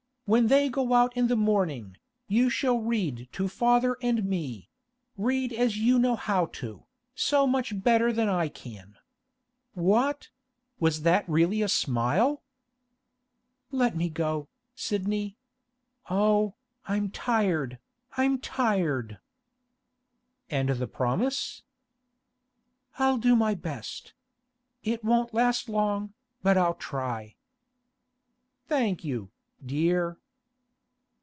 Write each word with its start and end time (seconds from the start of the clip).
When 0.27 0.47
they 0.47 0.69
go 0.69 0.93
out 0.93 1.17
in 1.17 1.27
the 1.27 1.35
morning, 1.35 1.97
you 2.29 2.49
shall 2.49 2.79
read 2.79 3.27
to 3.33 3.49
father 3.49 3.97
and 4.01 4.23
me—read 4.23 5.51
as 5.51 5.77
you 5.77 5.99
know 5.99 6.15
how 6.15 6.45
to, 6.61 6.85
so 7.13 7.45
much 7.45 7.83
better 7.83 8.13
than 8.13 8.29
I 8.29 8.47
can. 8.47 8.95
What? 9.73 10.29
Was 10.79 11.01
that 11.01 11.27
really 11.27 11.61
a 11.61 11.67
smile?' 11.67 12.41
'Let 13.71 13.97
me 13.97 14.07
go, 14.07 14.47
Sidney. 14.73 15.35
Oh, 16.09 16.53
I'm 16.87 17.09
tired, 17.11 17.77
I'm 18.15 18.39
tired!' 18.39 19.17
'And 20.49 20.69
the 20.69 20.87
promise?' 20.87 21.61
'I'll 22.97 23.17
do 23.17 23.35
my 23.35 23.53
best. 23.53 24.13
It 24.81 25.03
won't 25.03 25.33
last 25.33 25.67
long, 25.67 26.13
but 26.41 26.57
I'll 26.57 26.75
try.' 26.75 27.35
'Thank 28.69 29.03
you, 29.03 29.29
dear. 29.63 30.17